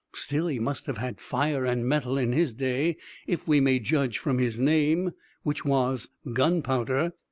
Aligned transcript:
Still 0.15 0.47
he 0.47 0.57
must 0.57 0.87
have 0.87 0.97
had 0.97 1.21
fire 1.21 1.63
and 1.63 1.87
mettle 1.87 2.17
in 2.17 2.31
his 2.31 2.55
day, 2.55 2.97
if 3.27 3.47
we 3.47 3.59
may 3.61 3.77
judge 3.77 4.17
from 4.17 4.39
his 4.39 4.59
name, 4.59 5.13
which 5.43 5.63
was 5.63 6.09
Gunpowder. 6.33 7.13